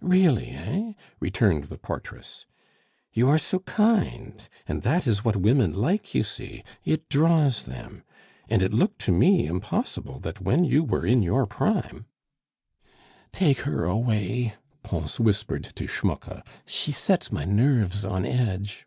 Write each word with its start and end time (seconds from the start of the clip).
"Really, 0.00 0.50
eh?" 0.50 0.92
returned 1.18 1.64
the 1.64 1.76
portress. 1.76 2.46
"You 3.12 3.28
are 3.28 3.36
so 3.36 3.58
kind, 3.58 4.48
and 4.68 4.82
that 4.82 5.08
is 5.08 5.24
what 5.24 5.34
women 5.34 5.72
like, 5.72 6.14
you 6.14 6.22
see 6.22 6.62
it 6.84 7.08
draws 7.08 7.64
them 7.64 8.04
and 8.48 8.62
it 8.62 8.72
looked 8.72 9.00
to 9.00 9.10
me 9.12 9.44
impossible 9.48 10.20
that 10.20 10.40
when 10.40 10.62
you 10.62 10.84
were 10.84 11.04
in 11.04 11.20
your 11.20 11.46
prime" 11.48 12.06
"Take 13.32 13.62
her 13.62 13.82
away," 13.84 14.54
Pons 14.84 15.18
whispered 15.18 15.64
to 15.74 15.88
Schmucke; 15.88 16.46
"she 16.64 16.92
sets 16.92 17.32
my 17.32 17.44
nerves 17.44 18.04
on 18.04 18.24
edge." 18.24 18.86